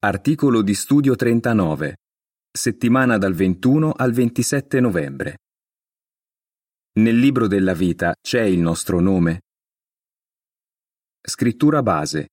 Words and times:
Articolo 0.00 0.62
di 0.62 0.74
studio 0.74 1.16
39. 1.16 1.96
Settimana 2.56 3.18
dal 3.18 3.34
21 3.34 3.90
al 3.90 4.12
27 4.12 4.78
novembre. 4.78 5.38
Nel 7.00 7.18
libro 7.18 7.48
della 7.48 7.74
vita 7.74 8.14
c'è 8.20 8.42
il 8.42 8.60
nostro 8.60 9.00
nome. 9.00 9.40
Scrittura 11.20 11.82
base. 11.82 12.28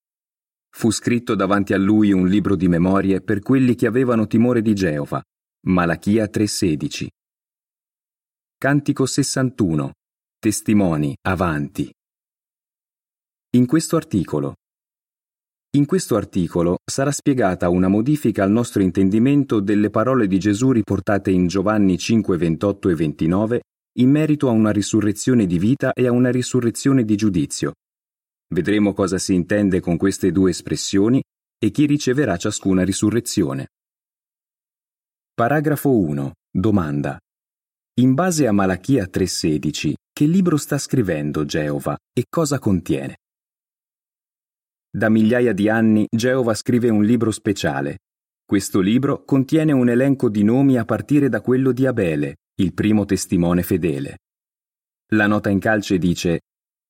Fu 0.76 0.92
scritto 0.92 1.34
davanti 1.34 1.72
a 1.72 1.76
lui 1.76 2.12
un 2.12 2.28
libro 2.28 2.54
di 2.54 2.68
memorie 2.68 3.20
per 3.20 3.40
quelli 3.40 3.74
che 3.74 3.88
avevano 3.88 4.28
timore 4.28 4.62
di 4.62 4.72
Geova. 4.72 5.20
Malachia 5.66 6.26
3:16. 6.26 7.08
Cantico 8.58 9.06
61. 9.06 9.90
Testimoni, 10.38 11.16
avanti. 11.22 11.92
In 13.56 13.66
questo 13.66 13.96
articolo 13.96 14.54
in 15.76 15.84
questo 15.84 16.16
articolo 16.16 16.78
sarà 16.84 17.10
spiegata 17.10 17.68
una 17.68 17.88
modifica 17.88 18.42
al 18.42 18.50
nostro 18.50 18.82
intendimento 18.82 19.60
delle 19.60 19.90
parole 19.90 20.26
di 20.26 20.38
Gesù 20.38 20.72
riportate 20.72 21.30
in 21.30 21.48
Giovanni 21.48 21.98
5, 21.98 22.36
28 22.36 22.88
e 22.88 22.94
29 22.94 23.60
in 23.98 24.10
merito 24.10 24.48
a 24.48 24.52
una 24.52 24.70
risurrezione 24.70 25.46
di 25.46 25.58
vita 25.58 25.92
e 25.92 26.06
a 26.06 26.12
una 26.12 26.30
risurrezione 26.30 27.04
di 27.04 27.16
giudizio. 27.16 27.74
Vedremo 28.54 28.92
cosa 28.92 29.18
si 29.18 29.34
intende 29.34 29.80
con 29.80 29.96
queste 29.96 30.32
due 30.32 30.50
espressioni 30.50 31.22
e 31.58 31.70
chi 31.70 31.86
riceverà 31.86 32.36
ciascuna 32.36 32.84
risurrezione. 32.84 33.68
Paragrafo 35.34 35.98
1. 35.98 36.32
Domanda. 36.50 37.18
In 38.00 38.14
base 38.14 38.46
a 38.46 38.52
Malachia 38.52 39.06
3:16, 39.06 39.94
che 40.12 40.26
libro 40.26 40.56
sta 40.56 40.78
scrivendo 40.78 41.44
Geova 41.44 41.96
e 42.12 42.24
cosa 42.28 42.58
contiene? 42.58 43.16
Da 44.96 45.10
migliaia 45.10 45.52
di 45.52 45.68
anni 45.68 46.06
Geova 46.08 46.54
scrive 46.54 46.88
un 46.88 47.04
libro 47.04 47.30
speciale. 47.30 47.98
Questo 48.46 48.80
libro 48.80 49.24
contiene 49.24 49.72
un 49.72 49.90
elenco 49.90 50.30
di 50.30 50.42
nomi 50.42 50.78
a 50.78 50.86
partire 50.86 51.28
da 51.28 51.42
quello 51.42 51.72
di 51.72 51.84
Abele, 51.84 52.36
il 52.62 52.72
primo 52.72 53.04
testimone 53.04 53.62
fedele. 53.62 54.20
La 55.12 55.26
nota 55.26 55.50
in 55.50 55.58
calce 55.58 55.98
dice 55.98 56.40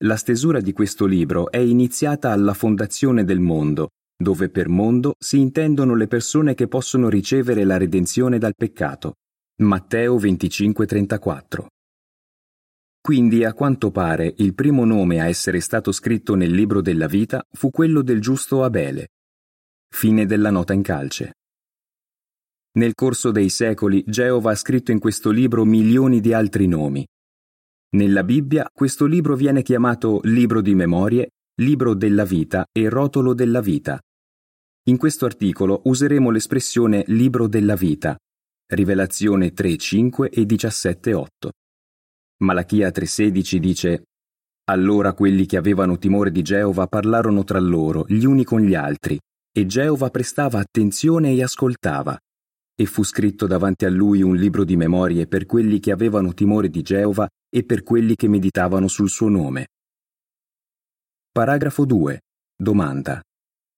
La 0.05 0.15
stesura 0.15 0.61
di 0.61 0.73
questo 0.73 1.05
libro 1.05 1.51
è 1.51 1.57
iniziata 1.57 2.31
alla 2.31 2.55
fondazione 2.55 3.25
del 3.25 3.41
mondo, 3.41 3.89
dove 4.17 4.51
per 4.51 4.69
mondo 4.69 5.15
si 5.19 5.41
intendono 5.41 5.97
le 5.97 6.07
persone 6.07 6.55
che 6.55 6.69
possono 6.69 7.09
ricevere 7.09 7.65
la 7.65 7.77
redenzione 7.77 8.39
dal 8.39 8.55
peccato. 8.55 9.15
Matteo 9.63 10.17
25:34 10.17 11.67
quindi 13.07 13.45
a 13.45 13.55
quanto 13.55 13.93
pare 13.93 14.35
il 14.39 14.53
primo 14.53 14.85
nome 14.85 15.21
a 15.21 15.29
essere 15.29 15.61
stato 15.61 15.93
scritto 15.93 16.35
nel 16.35 16.51
libro 16.51 16.81
della 16.81 17.07
vita 17.07 17.47
fu 17.53 17.71
quello 17.71 18.03
del 18.03 18.21
giusto 18.21 18.65
Abele. 18.65 19.11
Fine 19.95 20.27
della 20.27 20.51
nota 20.51 20.73
in 20.73 20.83
calce. 20.83 21.35
Nel 22.73 22.95
corso 22.95 23.31
dei 23.31 23.49
secoli 23.49 24.03
Geova 24.05 24.51
ha 24.51 24.55
scritto 24.57 24.91
in 24.91 24.99
questo 24.99 25.31
libro 25.31 25.65
milioni 25.65 26.19
di 26.19 26.33
altri 26.33 26.67
nomi. 26.67 27.07
Nella 27.91 28.25
Bibbia 28.25 28.69
questo 28.73 29.05
libro 29.07 29.37
viene 29.37 29.63
chiamato 29.63 30.19
libro 30.25 30.61
di 30.61 30.75
memorie, 30.75 31.29
libro 31.61 31.95
della 31.95 32.25
vita 32.25 32.67
e 32.73 32.89
rotolo 32.89 33.35
della 33.35 33.61
vita. 33.61 34.01
In 34.89 34.97
questo 34.97 35.27
articolo 35.27 35.83
useremo 35.85 36.31
l'espressione 36.31 37.05
libro 37.07 37.47
della 37.47 37.77
vita, 37.77 38.17
Rivelazione 38.67 39.53
3.5 39.53 40.29
e 40.29 40.43
17.8. 40.43 41.51
Malachia 42.39 42.91
3:16 42.91 43.59
dice 43.59 44.03
Allora 44.69 45.15
quelli 45.15 45.47
che 45.47 45.57
avevano 45.57 45.97
timore 45.97 46.31
di 46.31 46.43
Geova 46.43 46.87
parlarono 46.87 47.45
tra 47.45 47.59
loro, 47.59 48.05
gli 48.09 48.25
uni 48.25 48.45
con 48.45 48.61
gli 48.61 48.75
altri, 48.75 49.19
e 49.51 49.65
Geova 49.65 50.11
prestava 50.11 50.59
attenzione 50.59 51.33
e 51.33 51.43
ascoltava. 51.43 52.19
E 52.79 52.85
fu 52.85 53.05
scritto 53.05 53.47
davanti 53.47 53.87
a 53.87 53.89
lui 53.89 54.21
un 54.21 54.37
libro 54.37 54.65
di 54.65 54.77
memorie 54.77 55.27
per 55.27 55.47
quelli 55.47 55.81
che 55.81 55.93
avevano 55.93 56.35
timore 56.35 56.69
di 56.69 56.83
Geova 56.83 57.27
e 57.49 57.65
per 57.65 57.83
quelli 57.83 58.15
che 58.17 58.29
meditavano 58.29 58.87
sul 58.87 59.09
suo 59.09 59.31
nome. 59.31 59.69
Paragrafo 61.33 61.87
2. 61.87 62.21
Domanda. 62.55 63.23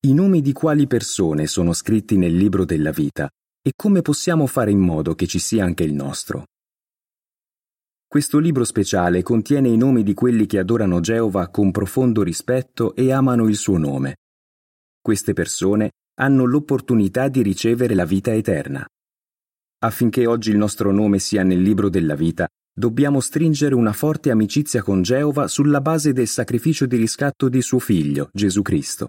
I 0.00 0.14
nomi 0.14 0.40
di 0.40 0.52
quali 0.52 0.88
persone 0.88 1.46
sono 1.46 1.72
scritti 1.72 2.16
nel 2.16 2.34
libro 2.34 2.64
della 2.64 2.90
vita 2.90 3.30
e 3.62 3.70
come 3.76 4.02
possiamo 4.02 4.46
fare 4.46 4.72
in 4.72 4.80
modo 4.80 5.14
che 5.14 5.28
ci 5.28 5.38
sia 5.38 5.64
anche 5.64 5.84
il 5.84 5.94
nostro? 5.94 6.46
Questo 8.10 8.38
libro 8.38 8.64
speciale 8.64 9.22
contiene 9.22 9.68
i 9.68 9.76
nomi 9.76 10.02
di 10.02 10.14
quelli 10.14 10.46
che 10.46 10.58
adorano 10.58 10.98
Geova 11.00 11.48
con 11.48 11.70
profondo 11.70 12.22
rispetto 12.22 12.94
e 12.94 13.12
amano 13.12 13.46
il 13.48 13.56
suo 13.56 13.76
nome. 13.76 14.16
Queste 14.98 15.34
persone 15.34 15.90
hanno 16.18 16.46
l'opportunità 16.46 17.28
di 17.28 17.42
ricevere 17.42 17.94
la 17.94 18.06
vita 18.06 18.32
eterna. 18.32 18.88
Affinché 19.80 20.24
oggi 20.24 20.50
il 20.52 20.56
nostro 20.56 20.90
nome 20.90 21.18
sia 21.18 21.42
nel 21.42 21.60
libro 21.60 21.90
della 21.90 22.14
vita, 22.14 22.48
dobbiamo 22.72 23.20
stringere 23.20 23.74
una 23.74 23.92
forte 23.92 24.30
amicizia 24.30 24.82
con 24.82 25.02
Geova 25.02 25.46
sulla 25.46 25.82
base 25.82 26.14
del 26.14 26.28
sacrificio 26.28 26.86
di 26.86 26.96
riscatto 26.96 27.50
di 27.50 27.60
suo 27.60 27.78
figlio, 27.78 28.30
Gesù 28.32 28.62
Cristo. 28.62 29.08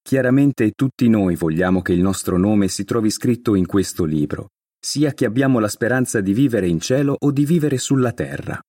Chiaramente 0.00 0.70
tutti 0.70 1.10
noi 1.10 1.36
vogliamo 1.36 1.82
che 1.82 1.92
il 1.92 2.00
nostro 2.00 2.38
nome 2.38 2.68
si 2.68 2.84
trovi 2.84 3.10
scritto 3.10 3.54
in 3.54 3.66
questo 3.66 4.04
libro 4.04 4.48
sia 4.78 5.12
che 5.12 5.24
abbiamo 5.24 5.58
la 5.58 5.68
speranza 5.68 6.20
di 6.20 6.32
vivere 6.32 6.68
in 6.68 6.80
cielo 6.80 7.16
o 7.18 7.30
di 7.30 7.44
vivere 7.44 7.78
sulla 7.78 8.12
terra. 8.12 8.60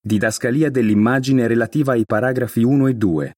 Didascalia 0.00 0.70
dell'immagine 0.70 1.46
relativa 1.46 1.92
ai 1.92 2.04
paragrafi 2.04 2.62
1 2.62 2.88
e 2.88 2.94
2. 2.94 3.34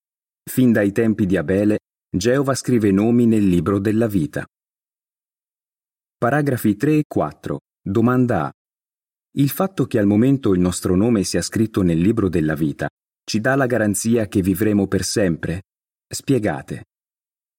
Fin 0.50 0.72
dai 0.72 0.92
tempi 0.92 1.26
di 1.26 1.36
Abele, 1.36 1.78
Geova 2.08 2.54
scrive 2.54 2.90
nomi 2.90 3.26
nel 3.26 3.46
libro 3.46 3.78
della 3.78 4.06
vita. 4.06 4.44
Paragrafi 6.18 6.76
3 6.76 6.98
e 6.98 7.04
4. 7.06 7.60
Domanda 7.82 8.46
A. 8.46 8.52
Il 9.36 9.50
fatto 9.50 9.86
che 9.86 9.98
al 9.98 10.06
momento 10.06 10.54
il 10.54 10.60
nostro 10.60 10.96
nome 10.96 11.24
sia 11.24 11.42
scritto 11.42 11.82
nel 11.82 11.98
libro 11.98 12.28
della 12.28 12.54
vita 12.54 12.88
ci 13.28 13.40
dà 13.40 13.54
la 13.54 13.66
garanzia 13.66 14.26
che 14.28 14.40
vivremo 14.40 14.86
per 14.86 15.02
sempre? 15.02 15.62
Spiegate. 16.08 16.84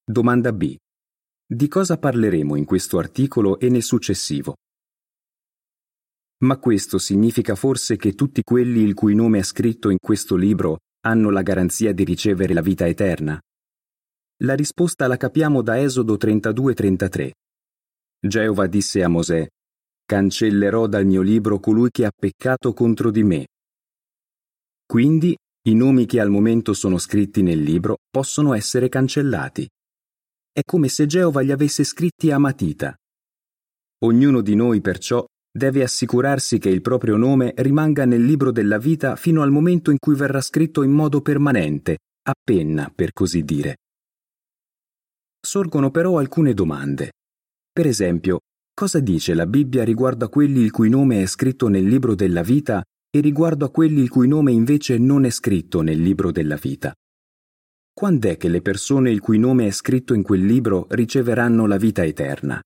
Domanda 0.03 0.53
B. 0.53 0.75
Di 1.49 1.69
cosa 1.69 1.97
parleremo 1.97 2.57
in 2.57 2.65
questo 2.65 2.97
articolo 2.97 3.57
e 3.57 3.69
nel 3.69 3.81
successivo? 3.81 4.55
Ma 6.39 6.57
questo 6.57 6.97
significa 6.97 7.55
forse 7.55 7.95
che 7.95 8.15
tutti 8.15 8.41
quelli 8.43 8.81
il 8.81 8.93
cui 8.93 9.15
nome 9.15 9.39
è 9.39 9.43
scritto 9.43 9.89
in 9.89 9.95
questo 9.97 10.35
libro 10.35 10.79
hanno 11.05 11.29
la 11.29 11.43
garanzia 11.43 11.93
di 11.93 12.03
ricevere 12.03 12.53
la 12.53 12.59
vita 12.59 12.85
eterna? 12.85 13.39
La 14.43 14.55
risposta 14.55 15.07
la 15.07 15.15
capiamo 15.15 15.61
da 15.61 15.79
Esodo 15.79 16.15
32-33. 16.15 17.31
Geova 18.19 18.67
disse 18.67 19.01
a 19.01 19.07
Mosè, 19.07 19.47
Cancellerò 20.03 20.87
dal 20.87 21.05
mio 21.05 21.21
libro 21.21 21.61
colui 21.61 21.91
che 21.91 22.03
ha 22.03 22.11
peccato 22.13 22.73
contro 22.73 23.09
di 23.09 23.23
me. 23.23 23.47
Quindi 24.85 25.33
i 25.69 25.75
nomi 25.75 26.05
che 26.05 26.19
al 26.19 26.29
momento 26.29 26.73
sono 26.73 26.97
scritti 26.97 27.41
nel 27.41 27.61
libro 27.61 27.99
possono 28.09 28.53
essere 28.53 28.89
cancellati. 28.89 29.65
È 30.57 30.63
come 30.65 30.87
se 30.87 31.05
Geova 31.05 31.41
li 31.41 31.51
avesse 31.51 31.83
scritti 31.83 32.31
a 32.31 32.39
matita. 32.39 32.97
Ognuno 34.05 34.41
di 34.41 34.55
noi 34.55 34.81
perciò 34.81 35.23
deve 35.55 35.83
assicurarsi 35.83 36.57
che 36.57 36.69
il 36.69 36.81
proprio 36.81 37.15
nome 37.15 37.53
rimanga 37.57 38.05
nel 38.05 38.25
libro 38.25 38.51
della 38.51 38.79
vita 38.79 39.15
fino 39.17 39.43
al 39.43 39.51
momento 39.51 39.91
in 39.91 39.97
cui 39.99 40.15
verrà 40.15 40.41
scritto 40.41 40.81
in 40.81 40.89
modo 40.89 41.21
permanente, 41.21 41.99
a 42.27 42.33
penna, 42.43 42.91
per 42.91 43.13
così 43.13 43.43
dire. 43.43 43.75
Sorgono 45.39 45.91
però 45.91 46.17
alcune 46.17 46.55
domande. 46.55 47.11
Per 47.71 47.85
esempio, 47.85 48.39
cosa 48.73 48.99
dice 48.99 49.35
la 49.35 49.45
Bibbia 49.45 49.83
riguardo 49.83 50.25
a 50.25 50.29
quelli 50.29 50.61
il 50.61 50.71
cui 50.71 50.89
nome 50.89 51.21
è 51.21 51.27
scritto 51.27 51.67
nel 51.67 51.85
libro 51.85 52.15
della 52.15 52.41
vita 52.41 52.83
e 53.15 53.19
riguardo 53.19 53.63
a 53.63 53.69
quelli 53.69 54.01
il 54.01 54.09
cui 54.09 54.27
nome 54.27 54.53
invece 54.53 54.97
non 54.97 55.23
è 55.23 55.29
scritto 55.29 55.81
nel 55.81 56.01
libro 56.01 56.31
della 56.31 56.55
vita? 56.55 56.95
Quando 57.97 58.29
è 58.29 58.37
che 58.37 58.47
le 58.47 58.61
persone 58.61 59.09
il 59.09 59.21
cui 59.21 59.39
nome 59.39 59.65
è 59.65 59.71
scritto 59.71 60.13
in 60.13 60.21
quel 60.21 60.45
libro 60.45 60.85
riceveranno 60.91 61.65
la 61.65 61.77
vita 61.77 62.05
eterna? 62.05 62.61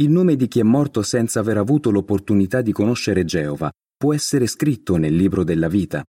Il 0.00 0.10
nome 0.10 0.34
di 0.34 0.48
chi 0.48 0.58
è 0.58 0.64
morto 0.64 1.04
senza 1.04 1.38
aver 1.38 1.56
avuto 1.56 1.92
l'opportunità 1.92 2.60
di 2.60 2.72
conoscere 2.72 3.24
Geova 3.24 3.70
può 3.96 4.12
essere 4.12 4.48
scritto 4.48 4.96
nel 4.96 5.14
libro 5.14 5.44
della 5.44 5.68
vita. 5.68 6.04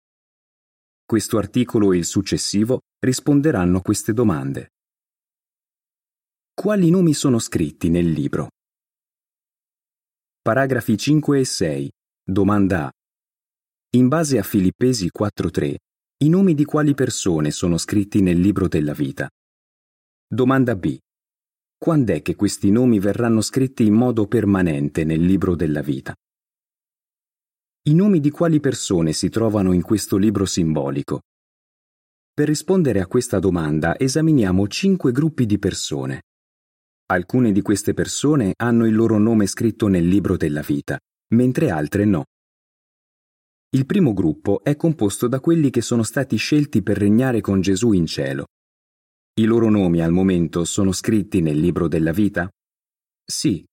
Questo 1.04 1.40
articolo 1.40 1.94
e 1.94 1.98
il 1.98 2.06
successivo 2.06 2.81
risponderanno 3.00 3.80
a 3.80 3.81
queste 3.81 4.13
domande. 4.13 4.74
Quali 6.54 6.92
nomi 6.92 7.16
sono 7.16 7.40
scritti 7.40 7.90
nel 7.90 8.12
libro? 8.12 8.50
Paragrafi 10.44 10.96
5 10.96 11.40
e 11.40 11.44
6. 11.44 11.92
Domanda 12.24 12.86
A. 12.86 12.92
In 13.98 14.08
base 14.10 14.38
a 14.38 14.44
Filippesi 14.44 15.10
4.3, 15.12 15.75
i 16.20 16.30
nomi 16.30 16.54
di 16.54 16.64
quali 16.64 16.94
persone 16.94 17.52
sono 17.52 17.78
scritti 17.78 18.22
nel 18.22 18.40
libro 18.40 18.70
della 18.70 18.94
vita? 18.94 19.30
Domanda 20.26 20.74
B. 20.78 20.98
Quando 21.78 22.14
è 22.14 22.22
che 22.22 22.36
questi 22.36 22.72
nomi 22.72 23.00
verranno 23.00 23.42
scritti 23.42 23.86
in 23.86 23.96
modo 23.96 24.26
permanente 24.26 25.04
nel 25.04 25.20
libro 25.20 25.56
della 25.56 25.82
vita? 25.82 26.16
I 27.88 27.94
nomi 27.94 28.22
di 28.22 28.30
quali 28.30 28.62
persone 28.62 29.12
si 29.12 29.28
trovano 29.28 29.74
in 29.74 29.82
questo 29.82 30.16
libro 30.16 30.46
simbolico? 30.46 31.20
Per 32.34 32.48
rispondere 32.48 33.02
a 33.02 33.08
questa 33.08 33.40
domanda 33.40 34.00
esaminiamo 34.00 34.70
cinque 34.70 35.12
gruppi 35.12 35.46
di 35.46 35.60
persone. 35.60 36.22
Alcune 37.08 37.52
di 37.52 37.62
queste 37.62 37.94
persone 37.94 38.54
hanno 38.56 38.86
il 38.86 38.96
loro 38.96 39.18
nome 39.18 39.48
scritto 39.48 39.88
nel 39.88 40.08
libro 40.08 40.38
della 40.38 40.62
vita, 40.62 40.98
mentre 41.34 41.72
altre 41.72 42.06
no. 42.06 42.24
Il 43.75 43.86
primo 43.86 44.13
gruppo 44.13 44.63
è 44.63 44.77
composto 44.77 45.27
da 45.27 45.42
quelli 45.42 45.69
che 45.69 45.81
sono 45.81 46.04
stati 46.04 46.38
scelti 46.38 46.81
per 46.81 46.98
regnare 46.98 47.42
con 47.42 47.60
Gesù 47.60 47.92
in 47.92 48.06
cielo. 48.06 48.45
I 49.38 49.44
loro 49.44 49.69
nomi 49.69 50.00
al 50.00 50.13
momento 50.13 50.63
sono 50.63 50.94
scritti 50.94 51.42
nel 51.42 51.60
libro 51.60 51.89
della 51.89 52.13
vita? 52.13 52.50
Sì. 53.25 53.66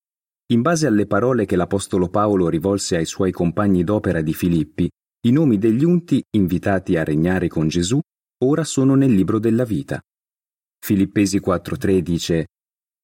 In 0.50 0.60
base 0.60 0.88
alle 0.88 1.06
parole 1.06 1.46
che 1.46 1.54
l'Apostolo 1.54 2.08
Paolo 2.08 2.49
rivolse 2.49 2.96
ai 2.96 3.04
suoi 3.04 3.31
compagni 3.31 3.84
d'opera 3.84 4.22
di 4.22 4.34
Filippi, 4.34 4.90
i 5.25 5.31
nomi 5.31 5.56
degli 5.56 5.84
unti 5.84 6.20
invitati 6.31 6.96
a 6.96 7.04
regnare 7.04 7.46
con 7.46 7.69
Gesù 7.69 8.00
ora 8.43 8.64
sono 8.64 8.96
nel 8.96 9.12
libro 9.12 9.38
della 9.38 9.64
vita. 9.64 10.02
Filippesi 10.84 11.38
4.3 11.38 11.99
dice 12.00 12.46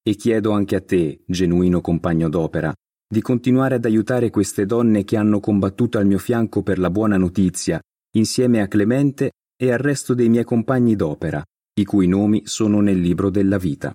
E 0.03 0.15
chiedo 0.15 0.51
anche 0.51 0.75
a 0.75 0.81
te, 0.81 1.21
genuino 1.25 1.79
compagno 1.79 2.27
d'opera, 2.27 2.73
di 3.11 3.21
continuare 3.21 3.75
ad 3.75 3.85
aiutare 3.85 4.29
queste 4.29 4.67
donne 4.67 5.03
che 5.03 5.17
hanno 5.17 5.39
combattuto 5.39 5.97
al 5.97 6.05
mio 6.05 6.19
fianco 6.19 6.61
per 6.61 6.77
la 6.77 6.91
buona 6.91 7.17
notizia, 7.17 7.81
insieme 8.15 8.61
a 8.61 8.67
Clemente 8.67 9.31
e 9.57 9.71
al 9.71 9.79
resto 9.79 10.13
dei 10.13 10.29
miei 10.29 10.43
compagni 10.43 10.95
d'opera, 10.95 11.43
i 11.79 11.85
cui 11.85 12.07
nomi 12.07 12.43
sono 12.45 12.81
nel 12.81 12.99
libro 12.99 13.31
della 13.31 13.57
vita. 13.57 13.91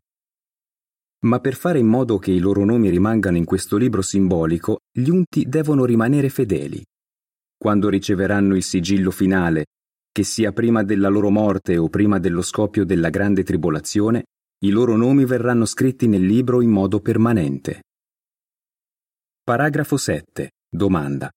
Ma 1.26 1.38
per 1.38 1.55
fare 1.55 1.78
in 1.78 1.87
modo 1.87 2.19
che 2.19 2.32
i 2.32 2.40
loro 2.40 2.64
nomi 2.64 2.90
rimangano 2.90 3.37
in 3.37 3.44
questo 3.44 3.76
libro 3.76 4.02
simbolico, 4.02 4.81
gli 4.90 5.08
unti 5.08 5.44
devono 5.49 5.84
rimanere 5.84 6.28
fedeli. 6.28 6.84
Quando 7.56 7.88
riceveranno 7.88 8.56
il 8.56 8.64
sigillo 8.64 9.12
finale, 9.12 9.66
che 10.11 10.25
sia 10.25 10.50
prima 10.50 10.82
della 10.82 11.08
loro 11.08 11.31
morte 11.31 11.78
o 11.78 11.88
prima 11.88 12.19
dello 12.19 12.43
scoppio 12.43 12.84
della 12.84 13.11
grande 13.11 13.44
tribolazione, 13.44 14.25
i 14.64 14.70
loro 14.70 14.96
nomi 14.96 15.25
verranno 15.25 15.66
scritti 15.66 16.08
nel 16.08 16.26
libro 16.26 16.61
in 16.61 16.70
modo 16.70 17.00
permanente. 17.00 17.82
Paragrafo 19.44 19.99
7. 19.99 20.52
Domanda. 20.75 21.31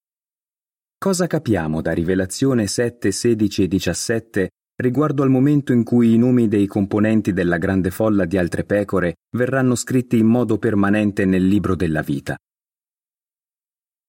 Cosa 0.96 1.26
capiamo 1.26 1.82
da 1.82 1.92
Rivelazione 1.92 2.66
7, 2.66 3.12
16 3.12 3.64
e 3.64 3.68
17 3.68 4.50
riguardo 4.76 5.22
al 5.22 5.28
momento 5.28 5.74
in 5.74 5.84
cui 5.84 6.14
i 6.14 6.16
nomi 6.16 6.48
dei 6.48 6.66
componenti 6.66 7.34
della 7.34 7.58
grande 7.58 7.90
folla 7.90 8.24
di 8.24 8.38
altre 8.38 8.64
pecore 8.64 9.16
verranno 9.36 9.74
scritti 9.74 10.16
in 10.16 10.26
modo 10.26 10.56
permanente 10.56 11.26
nel 11.26 11.46
libro 11.46 11.76
della 11.76 12.00
vita? 12.00 12.34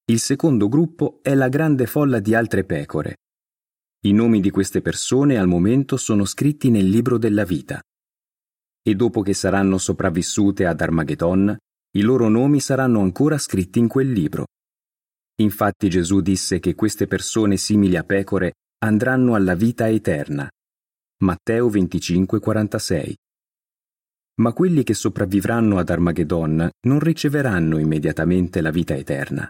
Il 0.06 0.20
secondo 0.20 0.70
gruppo 0.70 1.20
è 1.22 1.36
la 1.36 1.50
grande 1.50 1.86
folla 1.86 2.22
di 2.22 2.34
altre 2.34 2.64
pecore, 2.64 3.18
i 4.06 4.14
nomi 4.14 4.40
di 4.40 4.50
queste 4.50 4.80
persone 4.80 5.38
al 5.38 5.48
momento 5.48 5.98
sono 5.98 6.24
scritti 6.24 6.70
nel 6.70 6.88
libro 6.88 7.18
della 7.18 7.44
vita. 7.44 7.82
E 8.82 8.96
dopo 8.96 9.22
che 9.22 9.34
saranno 9.34 9.78
sopravvissute 9.78 10.66
ad 10.66 10.80
Armageddon, 10.80 11.58
i 11.94 12.02
loro 12.02 12.30
nomi 12.30 12.60
saranno 12.60 13.00
ancora 13.00 13.40
scritti 13.40 13.80
in 13.80 13.88
quel 13.88 14.12
libro. 14.12 14.46
Infatti 15.42 15.90
Gesù 15.90 16.22
disse 16.22 16.60
che 16.60 16.76
queste 16.76 17.08
persone 17.08 17.58
simili 17.58 17.96
a 17.96 18.04
pecore 18.04 18.54
andranno 18.84 19.34
alla 19.34 19.56
vita 19.56 19.90
eterna. 19.90 20.48
Matteo 21.24 21.68
25:46. 21.68 23.16
Ma 24.36 24.54
quelli 24.54 24.84
che 24.84 24.94
sopravvivranno 24.94 25.80
ad 25.80 25.90
Armageddon 25.90 26.70
non 26.82 27.00
riceveranno 27.00 27.80
immediatamente 27.80 28.62
la 28.62 28.70
vita 28.70 28.96
eterna. 28.96 29.50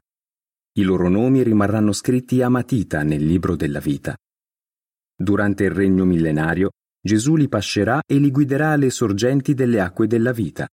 I 0.78 0.84
loro 0.84 1.10
nomi 1.10 1.44
rimarranno 1.44 1.92
scritti 1.92 2.42
a 2.42 2.48
matita 2.48 3.04
nel 3.04 3.26
libro 3.26 3.58
della 3.58 3.80
vita. 3.80 4.16
Durante 5.14 5.66
il 5.66 5.72
regno 5.72 6.06
millenario, 6.06 6.70
Gesù 7.02 7.36
li 7.36 7.50
pascerà 7.50 8.02
e 8.06 8.18
li 8.18 8.32
guiderà 8.32 8.72
alle 8.72 8.90
sorgenti 8.92 9.54
delle 9.54 9.82
acque 9.82 10.08
della 10.08 10.32
vita. 10.32 10.68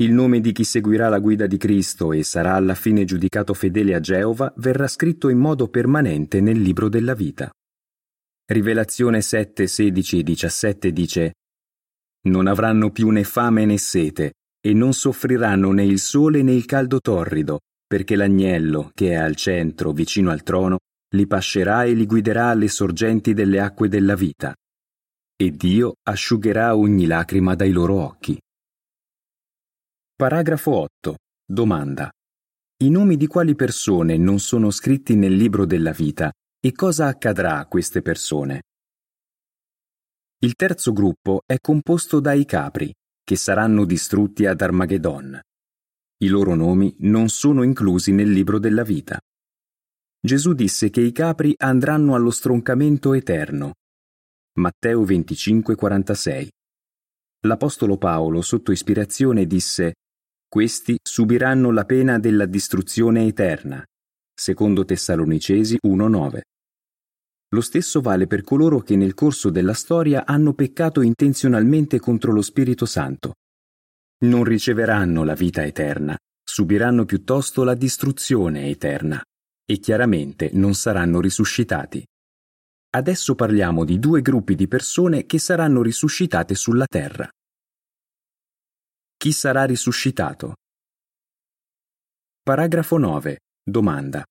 Il 0.00 0.12
nome 0.12 0.40
di 0.40 0.52
chi 0.52 0.62
seguirà 0.62 1.08
la 1.08 1.18
guida 1.18 1.48
di 1.48 1.56
Cristo 1.56 2.12
e 2.12 2.22
sarà 2.22 2.54
alla 2.54 2.76
fine 2.76 3.04
giudicato 3.04 3.52
fedele 3.52 3.96
a 3.96 4.00
Geova 4.00 4.52
verrà 4.58 4.86
scritto 4.86 5.28
in 5.28 5.38
modo 5.38 5.66
permanente 5.66 6.40
nel 6.40 6.60
libro 6.60 6.88
della 6.88 7.14
vita. 7.14 7.50
Rivelazione 8.46 9.20
7, 9.20 9.66
16 9.66 10.18
e 10.20 10.22
17 10.22 10.92
dice 10.92 11.34
Non 12.28 12.46
avranno 12.46 12.92
più 12.92 13.08
né 13.10 13.24
fame 13.24 13.64
né 13.66 13.76
sete, 13.76 14.34
e 14.64 14.72
non 14.72 14.92
soffriranno 14.92 15.72
né 15.72 15.84
il 15.84 15.98
sole 15.98 16.42
né 16.42 16.52
il 16.52 16.64
caldo 16.64 17.00
torrido, 17.00 17.62
perché 17.84 18.14
l'agnello, 18.14 18.92
che 18.94 19.10
è 19.10 19.14
al 19.14 19.34
centro, 19.34 19.90
vicino 19.90 20.30
al 20.30 20.44
trono, 20.44 20.78
li 21.16 21.26
pascerà 21.26 21.82
e 21.82 21.94
li 21.94 22.06
guiderà 22.06 22.50
alle 22.50 22.68
sorgenti 22.68 23.34
delle 23.34 23.58
acque 23.58 23.88
della 23.88 24.14
vita, 24.14 24.54
e 25.36 25.50
Dio 25.50 25.94
asciugherà 26.04 26.76
ogni 26.76 27.06
lacrima 27.06 27.56
dai 27.56 27.72
loro 27.72 27.94
occhi. 27.94 28.38
Paragrafo 30.20 30.72
8. 30.72 31.16
Domanda. 31.46 32.10
I 32.82 32.90
nomi 32.90 33.16
di 33.16 33.28
quali 33.28 33.54
persone 33.54 34.16
non 34.16 34.40
sono 34.40 34.72
scritti 34.72 35.14
nel 35.14 35.36
libro 35.36 35.64
della 35.64 35.92
vita 35.92 36.32
e 36.58 36.72
cosa 36.72 37.06
accadrà 37.06 37.60
a 37.60 37.66
queste 37.66 38.02
persone? 38.02 38.62
Il 40.38 40.54
terzo 40.54 40.92
gruppo 40.92 41.42
è 41.46 41.58
composto 41.60 42.18
dai 42.18 42.44
capri, 42.46 42.92
che 43.22 43.36
saranno 43.36 43.84
distrutti 43.84 44.44
ad 44.44 44.60
Armageddon. 44.60 45.40
I 46.16 46.26
loro 46.26 46.56
nomi 46.56 46.96
non 47.02 47.28
sono 47.28 47.62
inclusi 47.62 48.10
nel 48.10 48.32
libro 48.32 48.58
della 48.58 48.82
vita. 48.82 49.20
Gesù 50.20 50.52
disse 50.52 50.90
che 50.90 51.00
i 51.00 51.12
capri 51.12 51.54
andranno 51.58 52.16
allo 52.16 52.32
stroncamento 52.32 53.12
eterno. 53.12 53.74
Matteo 54.54 55.04
25:46. 55.04 56.48
L'Apostolo 57.42 57.96
Paolo, 57.98 58.42
sotto 58.42 58.72
ispirazione, 58.72 59.46
disse 59.46 59.92
Questi 60.50 60.98
subiranno 61.02 61.70
la 61.70 61.84
pena 61.84 62.18
della 62.18 62.46
distruzione 62.46 63.26
eterna. 63.26 63.84
Secondo 64.34 64.86
Tessalonicesi 64.86 65.76
1:9. 65.82 66.40
Lo 67.50 67.60
stesso 67.60 68.00
vale 68.00 68.26
per 68.26 68.40
coloro 68.44 68.80
che 68.80 68.96
nel 68.96 69.12
corso 69.12 69.50
della 69.50 69.74
storia 69.74 70.24
hanno 70.24 70.54
peccato 70.54 71.02
intenzionalmente 71.02 72.00
contro 72.00 72.32
lo 72.32 72.40
Spirito 72.40 72.86
Santo. 72.86 73.34
Non 74.24 74.42
riceveranno 74.44 75.22
la 75.22 75.34
vita 75.34 75.66
eterna, 75.66 76.16
subiranno 76.42 77.04
piuttosto 77.04 77.62
la 77.62 77.74
distruzione 77.74 78.70
eterna 78.70 79.22
e 79.70 79.78
chiaramente 79.78 80.48
non 80.54 80.72
saranno 80.72 81.20
risuscitati. 81.20 82.02
Adesso 82.96 83.34
parliamo 83.34 83.84
di 83.84 83.98
due 83.98 84.22
gruppi 84.22 84.54
di 84.54 84.66
persone 84.66 85.26
che 85.26 85.38
saranno 85.38 85.82
risuscitate 85.82 86.54
sulla 86.54 86.86
terra. 86.86 87.28
Chi 89.20 89.32
sarà 89.32 89.64
risuscitato? 89.64 90.54
Paragrafo 92.40 92.98
9. 92.98 93.38
Domanda. 93.68 94.24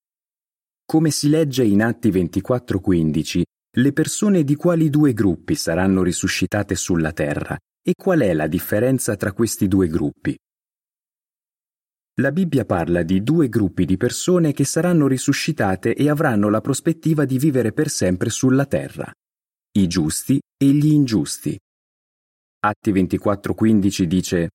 Come 0.86 1.12
si 1.12 1.28
legge 1.28 1.66
in 1.66 1.82
Atti 1.82 2.10
24:15, 2.10 3.44
le 3.80 3.92
persone 3.92 4.46
di 4.46 4.56
quali 4.56 4.90
due 4.90 5.12
gruppi 5.12 5.56
saranno 5.56 6.04
risuscitate 6.04 6.76
sulla 6.76 7.12
terra 7.12 7.58
e 7.82 7.96
qual 8.02 8.22
è 8.22 8.34
la 8.34 8.48
differenza 8.48 9.18
tra 9.18 9.34
questi 9.34 9.68
due 9.68 9.90
gruppi? 9.90 10.38
La 12.22 12.32
Bibbia 12.32 12.64
parla 12.64 13.04
di 13.04 13.22
due 13.24 13.50
gruppi 13.50 13.84
di 13.84 13.98
persone 13.98 14.54
che 14.54 14.64
saranno 14.64 15.08
risuscitate 15.08 15.96
e 15.96 16.10
avranno 16.10 16.48
la 16.50 16.62
prospettiva 16.62 17.26
di 17.26 17.38
vivere 17.38 17.74
per 17.74 17.90
sempre 17.90 18.30
sulla 18.30 18.66
terra, 18.66 19.12
i 19.74 19.86
giusti 19.88 20.40
e 20.56 20.66
gli 20.66 20.88
ingiusti. 20.94 21.60
Atti 22.60 22.92
24:15 22.94 24.08
dice 24.08 24.50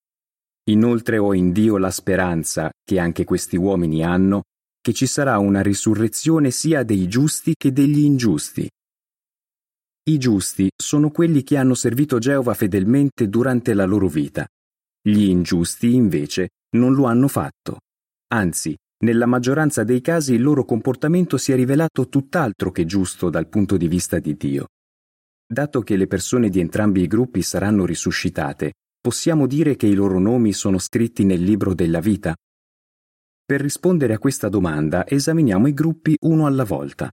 Inoltre 0.70 1.18
ho 1.18 1.34
in 1.34 1.50
Dio 1.52 1.76
la 1.76 1.90
speranza, 1.90 2.70
che 2.84 2.98
anche 3.00 3.24
questi 3.24 3.56
uomini 3.56 4.04
hanno, 4.04 4.42
che 4.80 4.92
ci 4.92 5.06
sarà 5.06 5.38
una 5.38 5.60
risurrezione 5.60 6.50
sia 6.50 6.84
dei 6.84 7.08
giusti 7.08 7.54
che 7.56 7.72
degli 7.72 8.00
ingiusti. 8.00 8.68
I 10.04 10.18
giusti 10.18 10.70
sono 10.76 11.10
quelli 11.10 11.42
che 11.42 11.56
hanno 11.56 11.74
servito 11.74 12.18
Geova 12.18 12.54
fedelmente 12.54 13.28
durante 13.28 13.74
la 13.74 13.84
loro 13.84 14.08
vita. 14.08 14.46
Gli 15.00 15.22
ingiusti, 15.22 15.94
invece, 15.94 16.50
non 16.76 16.94
lo 16.94 17.06
hanno 17.06 17.28
fatto. 17.28 17.78
Anzi, 18.32 18.76
nella 19.04 19.26
maggioranza 19.26 19.82
dei 19.82 20.00
casi 20.00 20.34
il 20.34 20.42
loro 20.42 20.64
comportamento 20.64 21.36
si 21.36 21.50
è 21.50 21.56
rivelato 21.56 22.08
tutt'altro 22.08 22.70
che 22.70 22.84
giusto 22.84 23.30
dal 23.30 23.48
punto 23.48 23.76
di 23.76 23.88
vista 23.88 24.20
di 24.20 24.36
Dio. 24.36 24.68
Dato 25.44 25.82
che 25.82 25.96
le 25.96 26.06
persone 26.06 26.48
di 26.48 26.60
entrambi 26.60 27.02
i 27.02 27.08
gruppi 27.08 27.42
saranno 27.42 27.84
risuscitate, 27.84 28.72
possiamo 29.02 29.48
dire 29.48 29.74
che 29.74 29.86
i 29.86 29.94
loro 29.94 30.20
nomi 30.20 30.52
sono 30.52 30.78
scritti 30.78 31.24
nel 31.24 31.42
libro 31.42 31.74
della 31.74 31.98
vita? 31.98 32.36
Per 33.44 33.60
rispondere 33.60 34.14
a 34.14 34.18
questa 34.18 34.48
domanda 34.48 35.06
esaminiamo 35.06 35.66
i 35.66 35.74
gruppi 35.74 36.14
uno 36.20 36.46
alla 36.46 36.62
volta. 36.62 37.10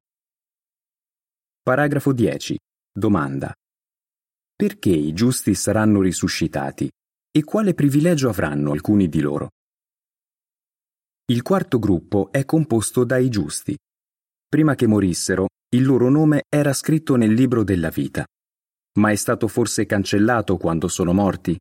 Paragrafo 1.63 2.13
10. 2.13 2.58
Domanda. 2.91 3.51
Perché 4.55 4.89
i 4.91 5.13
giusti 5.13 5.55
saranno 5.55 6.01
risuscitati 6.01 6.88
e 7.31 7.43
quale 7.43 7.74
privilegio 7.74 8.29
avranno 8.29 8.72
alcuni 8.72 9.10
di 9.10 9.19
loro. 9.19 9.50
Il 11.25 11.41
quarto 11.41 11.79
gruppo 11.79 12.31
è 12.31 12.46
composto 12.46 13.03
dai 13.03 13.29
giusti. 13.29 13.75
Prima 14.48 14.75
che 14.75 14.86
morissero, 14.86 15.48
il 15.75 15.86
loro 15.86 16.10
nome 16.10 16.43
era 16.48 16.74
scritto 16.74 17.15
nel 17.15 17.34
libro 17.34 17.63
della 17.63 17.89
vita. 17.89 18.25
ma 19.00 19.12
è 19.12 19.15
stato 19.15 19.48
forse 19.48 19.86
cancellato 19.86 20.58
quando 20.58 20.88
sono 20.88 21.13
morti? 21.13 21.58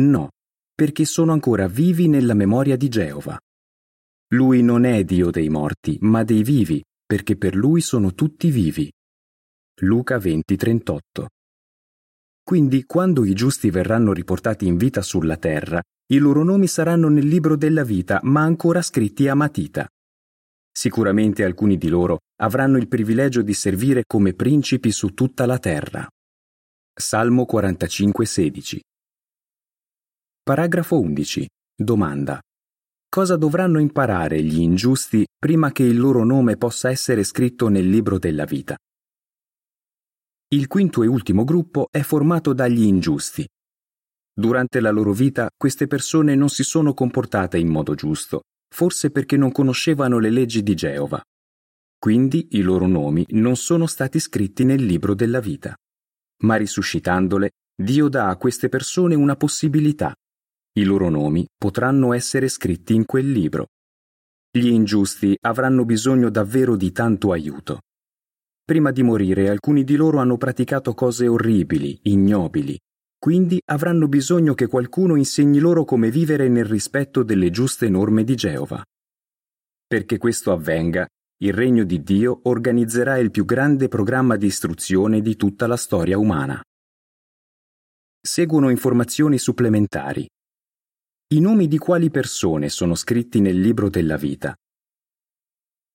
No, 0.00 0.30
perché 0.74 1.04
sono 1.04 1.32
ancora 1.32 1.66
vivi 1.66 2.06
nella 2.06 2.34
memoria 2.34 2.76
di 2.76 2.88
Geova. 2.88 3.38
Lui 4.32 4.62
non 4.62 4.84
è 4.84 5.02
Dio 5.04 5.30
dei 5.30 5.48
morti, 5.48 5.98
ma 6.02 6.22
dei 6.22 6.42
vivi, 6.42 6.82
perché 7.04 7.36
per 7.36 7.56
lui 7.56 7.80
sono 7.80 8.14
tutti 8.14 8.50
vivi. 8.50 8.92
Luca 9.80 10.18
20:38 10.18 11.26
Quindi 12.42 12.84
quando 12.84 13.24
i 13.24 13.34
giusti 13.34 13.70
verranno 13.70 14.12
riportati 14.12 14.66
in 14.66 14.76
vita 14.76 15.02
sulla 15.02 15.36
terra, 15.36 15.82
i 16.12 16.18
loro 16.18 16.44
nomi 16.44 16.66
saranno 16.66 17.08
nel 17.08 17.26
libro 17.26 17.56
della 17.56 17.84
vita, 17.84 18.20
ma 18.22 18.42
ancora 18.42 18.82
scritti 18.82 19.26
a 19.28 19.34
matita. 19.34 19.88
Sicuramente 20.70 21.42
alcuni 21.42 21.76
di 21.76 21.88
loro 21.88 22.20
avranno 22.40 22.76
il 22.76 22.86
privilegio 22.86 23.42
di 23.42 23.52
servire 23.52 24.04
come 24.06 24.32
principi 24.32 24.92
su 24.92 25.12
tutta 25.12 25.44
la 25.44 25.58
terra. 25.58 26.06
Salmo 26.94 27.46
45:16 27.46 28.80
Paragrafo 30.48 30.98
11. 30.98 31.46
Domanda. 31.76 32.40
Cosa 33.06 33.36
dovranno 33.36 33.80
imparare 33.80 34.42
gli 34.42 34.60
ingiusti 34.60 35.26
prima 35.38 35.72
che 35.72 35.82
il 35.82 35.98
loro 35.98 36.24
nome 36.24 36.56
possa 36.56 36.88
essere 36.88 37.22
scritto 37.22 37.68
nel 37.68 37.86
libro 37.86 38.18
della 38.18 38.46
vita? 38.46 38.74
Il 40.54 40.66
quinto 40.66 41.02
e 41.02 41.06
ultimo 41.06 41.44
gruppo 41.44 41.88
è 41.90 42.00
formato 42.00 42.54
dagli 42.54 42.84
ingiusti. 42.84 43.46
Durante 44.32 44.80
la 44.80 44.90
loro 44.90 45.12
vita 45.12 45.50
queste 45.54 45.86
persone 45.86 46.34
non 46.34 46.48
si 46.48 46.62
sono 46.62 46.94
comportate 46.94 47.58
in 47.58 47.68
modo 47.68 47.94
giusto, 47.94 48.44
forse 48.74 49.10
perché 49.10 49.36
non 49.36 49.52
conoscevano 49.52 50.18
le 50.18 50.30
leggi 50.30 50.62
di 50.62 50.74
Geova. 50.74 51.22
Quindi 51.98 52.48
i 52.52 52.62
loro 52.62 52.86
nomi 52.86 53.22
non 53.32 53.56
sono 53.56 53.86
stati 53.86 54.18
scritti 54.18 54.64
nel 54.64 54.82
libro 54.82 55.12
della 55.12 55.40
vita. 55.40 55.76
Ma 56.44 56.56
risuscitandole, 56.56 57.50
Dio 57.76 58.08
dà 58.08 58.30
a 58.30 58.36
queste 58.38 58.70
persone 58.70 59.14
una 59.14 59.36
possibilità 59.36 60.14
i 60.78 60.84
loro 60.84 61.08
nomi 61.08 61.46
potranno 61.56 62.12
essere 62.12 62.48
scritti 62.48 62.94
in 62.94 63.04
quel 63.04 63.30
libro. 63.30 63.66
Gli 64.50 64.68
ingiusti 64.68 65.36
avranno 65.40 65.84
bisogno 65.84 66.30
davvero 66.30 66.76
di 66.76 66.92
tanto 66.92 67.32
aiuto. 67.32 67.80
Prima 68.64 68.90
di 68.90 69.02
morire 69.02 69.48
alcuni 69.48 69.82
di 69.82 69.96
loro 69.96 70.18
hanno 70.18 70.36
praticato 70.36 70.94
cose 70.94 71.26
orribili, 71.26 71.98
ignobili, 72.02 72.78
quindi 73.18 73.60
avranno 73.66 74.08
bisogno 74.08 74.54
che 74.54 74.68
qualcuno 74.68 75.16
insegni 75.16 75.58
loro 75.58 75.84
come 75.84 76.10
vivere 76.10 76.48
nel 76.48 76.64
rispetto 76.64 77.22
delle 77.22 77.50
giuste 77.50 77.88
norme 77.88 78.22
di 78.22 78.36
Geova. 78.36 78.82
Perché 79.86 80.18
questo 80.18 80.52
avvenga, 80.52 81.06
il 81.38 81.52
regno 81.52 81.84
di 81.84 82.02
Dio 82.02 82.40
organizzerà 82.44 83.18
il 83.18 83.30
più 83.30 83.44
grande 83.44 83.88
programma 83.88 84.36
di 84.36 84.46
istruzione 84.46 85.20
di 85.20 85.34
tutta 85.34 85.66
la 85.66 85.76
storia 85.76 86.18
umana. 86.18 86.62
Seguono 88.20 88.68
informazioni 88.68 89.38
supplementari. 89.38 90.28
I 91.30 91.40
nomi 91.40 91.68
di 91.68 91.76
quali 91.76 92.08
persone 92.08 92.70
sono 92.70 92.94
scritti 92.94 93.40
nel 93.42 93.60
libro 93.60 93.90
della 93.90 94.16
vita? 94.16 94.56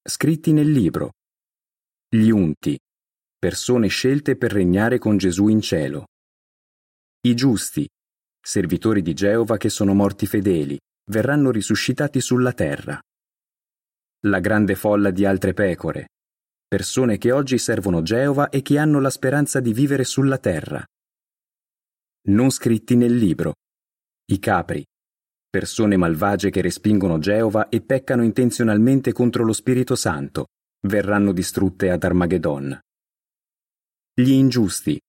Scritti 0.08 0.54
nel 0.54 0.70
libro. 0.70 1.14
Gli 2.08 2.30
unti, 2.30 2.78
persone 3.40 3.88
scelte 3.88 4.38
per 4.38 4.52
regnare 4.52 5.00
con 5.00 5.18
Gesù 5.18 5.48
in 5.48 5.60
cielo. 5.60 6.06
I 7.22 7.34
giusti, 7.34 7.90
servitori 8.40 9.02
di 9.02 9.16
Geova 9.16 9.58
che 9.58 9.70
sono 9.70 9.96
morti 9.96 10.28
fedeli, 10.28 10.78
verranno 11.10 11.50
risuscitati 11.50 12.22
sulla 12.22 12.54
terra. 12.54 13.02
La 14.28 14.40
grande 14.40 14.76
folla 14.76 15.10
di 15.10 15.26
altre 15.26 15.54
pecore, 15.54 16.10
persone 16.68 17.18
che 17.18 17.32
oggi 17.32 17.58
servono 17.58 18.04
Geova 18.04 18.50
e 18.50 18.62
che 18.62 18.78
hanno 18.78 19.00
la 19.00 19.10
speranza 19.10 19.60
di 19.60 19.74
vivere 19.74 20.04
sulla 20.04 20.38
terra. 20.38 20.86
Non 22.28 22.52
scritti 22.52 22.96
nel 22.96 23.16
libro. 23.16 23.56
I 24.26 24.38
capri, 24.38 24.86
persone 25.54 25.98
malvagie 25.98 26.50
che 26.50 26.62
respingono 26.62 27.20
Geova 27.20 27.70
e 27.70 27.82
peccano 27.82 28.24
intenzionalmente 28.24 29.12
contro 29.12 29.44
lo 29.44 29.54
Spirito 29.54 29.96
Santo, 29.96 30.48
verranno 30.88 31.32
distrutte 31.32 31.92
ad 31.92 32.04
Armageddon. 32.04 32.80
Gli 34.16 34.32
ingiusti, 34.32 35.00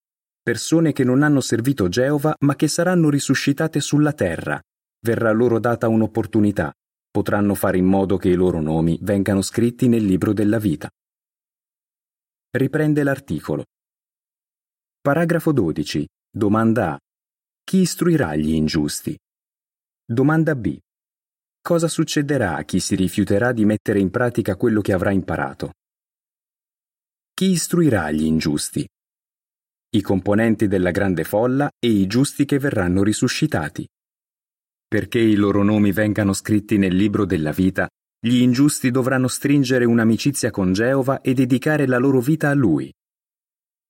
persone 0.43 0.93
che 0.93 1.03
non 1.03 1.23
hanno 1.23 1.41
servito 1.41 1.89
Geova 1.89 2.37
ma 2.41 2.57
che 2.57 2.69
saranno 2.69 3.09
risuscitate 3.09 3.81
sulla 3.81 4.13
terra, 4.13 4.61
verrà 5.01 5.33
loro 5.33 5.59
data 5.59 5.89
un'opportunità, 5.89 6.75
potranno 7.11 7.55
fare 7.55 7.79
in 7.79 7.87
modo 7.87 8.19
che 8.19 8.29
i 8.29 8.35
loro 8.35 8.61
nomi 8.61 8.99
vengano 9.01 9.41
scritti 9.41 9.89
nel 9.89 10.05
libro 10.05 10.35
della 10.35 10.59
vita. 10.59 10.91
Riprende 12.51 13.03
l'articolo. 13.03 13.65
Paragrafo 15.01 15.53
12. 15.53 16.07
Domanda 16.31 16.93
A. 16.93 16.99
Chi 17.65 17.79
istruirà 17.79 18.37
gli 18.37 18.53
ingiusti? 18.53 19.17
Domanda 20.07 20.55
B. 20.55 20.79
Cosa 21.63 21.89
succederà 21.89 22.57
a 22.57 22.65
chi 22.65 22.79
si 22.79 22.95
rifiuterà 22.95 23.53
di 23.53 23.65
mettere 23.65 24.01
in 24.01 24.11
pratica 24.11 24.55
quello 24.55 24.83
che 24.83 24.93
avrà 24.93 25.13
imparato? 25.13 25.73
Chi 27.33 27.53
istruirà 27.53 28.11
gli 28.11 28.25
ingiusti? 28.25 28.87
I 29.89 30.01
componenti 30.03 30.69
della 30.69 30.91
grande 30.91 31.25
folla 31.25 31.71
e 31.79 31.89
i 31.89 32.07
giusti 32.07 32.45
che 32.45 32.59
verranno 32.59 33.03
risuscitati. 33.03 33.89
Perché 34.87 35.21
i 35.21 35.37
loro 35.37 35.63
nomi 35.63 35.91
vengano 35.91 36.35
scritti 36.35 36.77
nel 36.77 36.95
libro 36.95 37.25
della 37.25 37.53
vita, 37.53 37.89
gli 38.21 38.43
ingiusti 38.43 38.91
dovranno 38.91 39.29
stringere 39.29 39.87
un'amicizia 39.87 40.51
con 40.51 40.75
Geova 40.75 41.23
e 41.23 41.33
dedicare 41.33 41.87
la 41.87 41.97
loro 41.97 42.21
vita 42.21 42.51
a 42.51 42.55
Lui. 42.55 42.93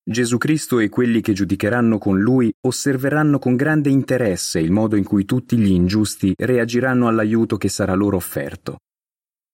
Gesù 0.06 0.36
Cristo 0.36 0.80
e 0.80 0.90
quelli 0.90 1.22
che 1.22 1.32
giudicheranno 1.32 1.96
con 1.96 2.20
lui 2.20 2.52
osserveranno 2.66 3.38
con 3.38 3.56
grande 3.56 3.88
interesse 3.88 4.60
il 4.60 4.70
modo 4.70 4.96
in 4.96 5.04
cui 5.04 5.24
tutti 5.24 5.56
gli 5.56 5.70
ingiusti 5.70 6.34
reagiranno 6.36 7.08
all'aiuto 7.08 7.56
che 7.56 7.70
sarà 7.70 7.94
loro 7.94 8.16
offerto. 8.16 8.80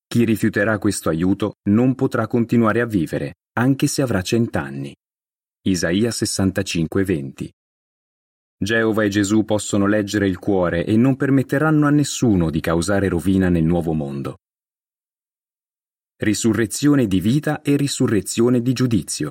Chi 0.08 0.24
rifiuterà 0.24 0.78
questo 0.78 1.08
aiuto 1.08 1.54
non 1.68 1.94
potrà 1.94 2.26
continuare 2.26 2.80
a 2.80 2.84
vivere, 2.84 3.34
anche 3.58 3.86
se 3.86 4.02
avrà 4.02 4.22
cent'anni. 4.22 4.92
Isaia 5.68 6.10
65:20 6.10 7.48
Geova 8.58 9.04
e 9.04 9.08
Gesù 9.08 9.44
possono 9.44 9.86
leggere 9.86 10.26
il 10.26 10.40
cuore 10.40 10.84
e 10.84 10.96
non 10.96 11.14
permetteranno 11.14 11.86
a 11.86 11.90
nessuno 11.90 12.50
di 12.50 12.58
causare 12.58 13.08
rovina 13.08 13.50
nel 13.50 13.64
nuovo 13.64 13.92
mondo. 13.92 14.38
Risurrezione 16.16 17.06
di 17.06 17.20
vita 17.20 17.62
e 17.62 17.76
risurrezione 17.76 18.60
di 18.60 18.72
giudizio. 18.72 19.30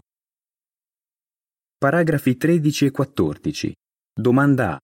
Paragrafi 1.80 2.36
13 2.36 2.88
e 2.88 2.92
14. 2.92 3.74
Domanda 4.14 4.74
A. 4.74 4.80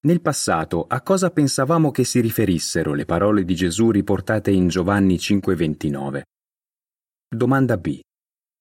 Nel 0.00 0.20
passato 0.20 0.84
a 0.84 1.00
cosa 1.00 1.30
pensavamo 1.30 1.92
che 1.92 2.02
si 2.02 2.18
riferissero 2.18 2.92
le 2.92 3.04
parole 3.04 3.44
di 3.44 3.54
Gesù 3.54 3.92
riportate 3.92 4.50
in 4.50 4.66
Giovanni 4.66 5.16
5:29? 5.16 6.22
Domanda 7.28 7.76
B. 7.76 8.00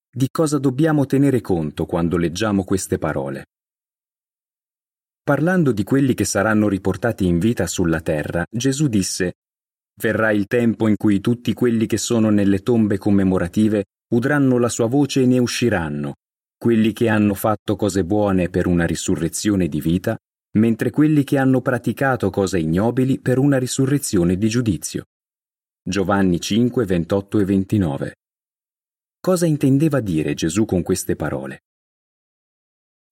Di 0.07 0.27
cosa 0.29 0.59
dobbiamo 0.59 1.07
tenere 1.07 1.41
conto 1.41 1.87
quando 1.87 2.17
leggiamo 2.17 2.63
queste 2.63 2.99
parole? 2.99 3.45
Parlando 5.23 5.71
di 5.71 5.83
quelli 5.83 6.13
che 6.13 6.25
saranno 6.25 6.69
riportati 6.69 7.25
in 7.25 7.39
vita 7.39 7.65
sulla 7.65 8.01
terra, 8.01 8.45
Gesù 8.47 8.87
disse 8.87 9.33
Verrà 9.99 10.29
il 10.29 10.45
tempo 10.45 10.87
in 10.87 10.95
cui 10.95 11.21
tutti 11.21 11.53
quelli 11.53 11.87
che 11.87 11.97
sono 11.97 12.29
nelle 12.29 12.59
tombe 12.59 12.99
commemorative 12.99 13.85
udranno 14.13 14.59
la 14.59 14.69
sua 14.69 14.85
voce 14.85 15.23
e 15.23 15.25
ne 15.25 15.39
usciranno, 15.39 16.13
quelli 16.57 16.91
che 16.91 17.07
hanno 17.07 17.35
fatto 17.35 17.75
cose 17.75 18.03
buone 18.03 18.49
per 18.49 18.65
una 18.65 18.85
risurrezione 18.85 19.67
di 19.67 19.79
vita, 19.79 20.17
mentre 20.57 20.89
quelli 20.89 21.23
che 21.23 21.37
hanno 21.37 21.61
praticato 21.61 22.29
cose 22.31 22.59
ignobili 22.59 23.19
per 23.19 23.37
una 23.37 23.59
risurrezione 23.59 24.37
di 24.37 24.49
giudizio. 24.49 25.05
Giovanni 25.83 26.41
5, 26.41 26.85
28 26.85 27.39
e 27.39 27.45
29. 27.45 28.15
Cosa 29.19 29.45
intendeva 29.45 29.99
dire 29.99 30.33
Gesù 30.33 30.65
con 30.65 30.81
queste 30.81 31.15
parole? 31.15 31.61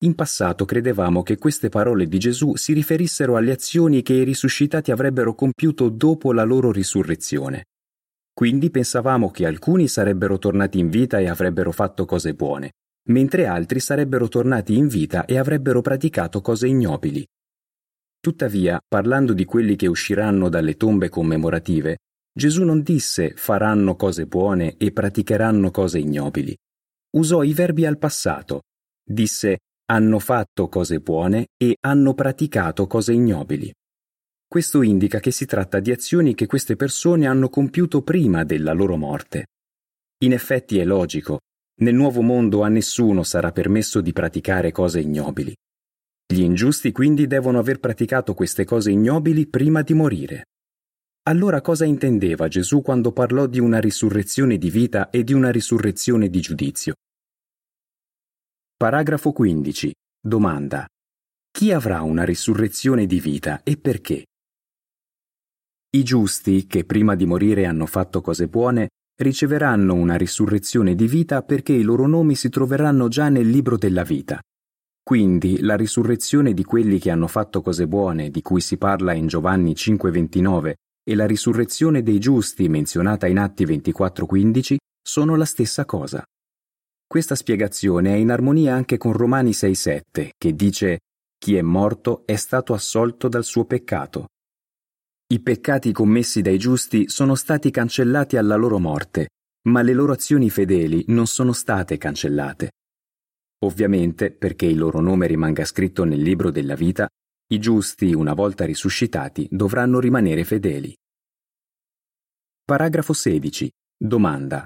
In 0.00 0.14
passato 0.14 0.64
credevamo 0.64 1.22
che 1.22 1.38
queste 1.38 1.68
parole 1.68 2.06
di 2.06 2.18
Gesù 2.18 2.56
si 2.56 2.72
riferissero 2.72 3.36
alle 3.36 3.52
azioni 3.52 4.02
che 4.02 4.12
i 4.12 4.24
risuscitati 4.24 4.90
avrebbero 4.90 5.34
compiuto 5.34 5.88
dopo 5.88 6.32
la 6.32 6.42
loro 6.42 6.70
risurrezione. 6.70 7.66
Quindi 8.34 8.70
pensavamo 8.70 9.30
che 9.30 9.46
alcuni 9.46 9.88
sarebbero 9.88 10.36
tornati 10.36 10.78
in 10.78 10.90
vita 10.90 11.18
e 11.18 11.28
avrebbero 11.28 11.72
fatto 11.72 12.04
cose 12.04 12.34
buone, 12.34 12.72
mentre 13.06 13.46
altri 13.46 13.80
sarebbero 13.80 14.28
tornati 14.28 14.76
in 14.76 14.88
vita 14.88 15.24
e 15.24 15.38
avrebbero 15.38 15.80
praticato 15.82 16.40
cose 16.40 16.68
ignobili. 16.68 17.26
Tuttavia, 18.20 18.80
parlando 18.86 19.32
di 19.32 19.44
quelli 19.44 19.76
che 19.76 19.86
usciranno 19.86 20.48
dalle 20.48 20.76
tombe 20.76 21.08
commemorative, 21.08 21.98
Gesù 22.32 22.64
non 22.64 22.82
disse 22.82 23.32
faranno 23.36 23.96
cose 23.96 24.26
buone 24.26 24.76
e 24.76 24.92
praticheranno 24.92 25.70
cose 25.70 25.98
ignobili. 25.98 26.56
Usò 27.16 27.42
i 27.42 27.52
verbi 27.52 27.86
al 27.86 27.98
passato. 27.98 28.62
Disse 29.02 29.58
hanno 29.88 30.18
fatto 30.18 30.68
cose 30.68 30.98
buone 30.98 31.46
e 31.56 31.76
hanno 31.80 32.12
praticato 32.14 32.88
cose 32.88 33.12
ignobili. 33.12 33.72
Questo 34.48 34.82
indica 34.82 35.20
che 35.20 35.30
si 35.30 35.46
tratta 35.46 35.78
di 35.78 35.92
azioni 35.92 36.34
che 36.34 36.46
queste 36.46 36.74
persone 36.74 37.26
hanno 37.26 37.48
compiuto 37.48 38.02
prima 38.02 38.42
della 38.42 38.72
loro 38.72 38.96
morte. 38.96 39.46
In 40.24 40.32
effetti 40.32 40.78
è 40.78 40.84
logico, 40.84 41.40
Nel 41.78 41.94
nuovo 41.94 42.22
mondo 42.22 42.62
a 42.62 42.68
nessuno 42.68 43.22
sarà 43.22 43.52
permesso 43.52 44.00
di 44.00 44.12
praticare 44.12 44.72
cose 44.72 45.00
ignobili. 45.00 45.54
Gli 46.26 46.40
ingiusti 46.40 46.90
quindi 46.90 47.26
devono 47.26 47.58
aver 47.58 47.80
praticato 47.80 48.32
queste 48.32 48.64
cose 48.64 48.90
ignobili 48.90 49.46
prima 49.46 49.82
di 49.82 49.92
morire. 49.92 50.46
Allora 51.24 51.60
cosa 51.60 51.84
intendeva 51.84 52.48
Gesù 52.48 52.80
quando 52.80 53.12
parlò 53.12 53.46
di 53.46 53.60
una 53.60 53.78
risurrezione 53.78 54.56
di 54.56 54.70
vita 54.70 55.10
e 55.10 55.22
di 55.22 55.34
una 55.34 55.50
risurrezione 55.50 56.30
di 56.30 56.40
giudizio? 56.40 56.94
Paragrafo 58.74 59.32
15. 59.32 59.94
Domanda. 60.18 60.86
Chi 61.50 61.72
avrà 61.72 62.00
una 62.02 62.24
risurrezione 62.24 63.06
di 63.06 63.20
vita 63.20 63.62
e 63.62 63.76
perché? 63.76 64.24
I 65.90 66.02
giusti, 66.02 66.66
che 66.66 66.84
prima 66.84 67.14
di 67.14 67.26
morire 67.26 67.66
hanno 67.66 67.86
fatto 67.86 68.20
cose 68.20 68.48
buone, 68.48 68.88
riceveranno 69.16 69.94
una 69.94 70.16
risurrezione 70.16 70.94
di 70.94 71.06
vita 71.06 71.42
perché 71.42 71.72
i 71.72 71.82
loro 71.82 72.06
nomi 72.06 72.34
si 72.34 72.48
troveranno 72.48 73.08
già 73.08 73.28
nel 73.28 73.48
libro 73.48 73.76
della 73.76 74.02
vita. 74.02 74.40
Quindi 75.02 75.60
la 75.60 75.76
risurrezione 75.76 76.52
di 76.52 76.64
quelli 76.64 76.98
che 76.98 77.10
hanno 77.10 77.28
fatto 77.28 77.62
cose 77.62 77.86
buone, 77.86 78.30
di 78.30 78.42
cui 78.42 78.60
si 78.60 78.76
parla 78.76 79.12
in 79.12 79.26
Giovanni 79.28 79.74
5:29, 79.74 80.74
e 81.08 81.14
la 81.14 81.26
risurrezione 81.26 82.02
dei 82.02 82.18
giusti, 82.18 82.68
menzionata 82.68 83.26
in 83.26 83.38
Atti 83.38 83.64
24:15, 83.64 84.76
sono 85.00 85.36
la 85.36 85.44
stessa 85.44 85.84
cosa. 85.84 86.24
Questa 87.06 87.36
spiegazione 87.36 88.14
è 88.14 88.16
in 88.16 88.32
armonia 88.32 88.74
anche 88.74 88.98
con 88.98 89.12
Romani 89.12 89.52
6:7, 89.52 90.32
che 90.36 90.54
dice 90.54 90.98
chi 91.38 91.54
è 91.54 91.62
morto 91.62 92.26
è 92.26 92.34
stato 92.34 92.74
assolto 92.74 93.28
dal 93.28 93.44
suo 93.44 93.64
peccato. 93.64 94.26
I 95.28 95.40
peccati 95.40 95.90
commessi 95.90 96.40
dai 96.40 96.56
giusti 96.56 97.08
sono 97.08 97.34
stati 97.34 97.72
cancellati 97.72 98.36
alla 98.36 98.54
loro 98.54 98.78
morte, 98.78 99.30
ma 99.66 99.82
le 99.82 99.92
loro 99.92 100.12
azioni 100.12 100.50
fedeli 100.50 101.04
non 101.08 101.26
sono 101.26 101.52
state 101.52 101.98
cancellate. 101.98 102.70
Ovviamente, 103.64 104.30
perché 104.30 104.66
il 104.66 104.78
loro 104.78 105.00
nome 105.00 105.26
rimanga 105.26 105.64
scritto 105.64 106.04
nel 106.04 106.20
libro 106.22 106.52
della 106.52 106.76
vita, 106.76 107.08
i 107.48 107.58
giusti, 107.58 108.14
una 108.14 108.34
volta 108.34 108.64
risuscitati, 108.64 109.48
dovranno 109.50 109.98
rimanere 109.98 110.44
fedeli. 110.44 110.96
Paragrafo 112.64 113.12
16. 113.12 113.68
Domanda. 113.96 114.64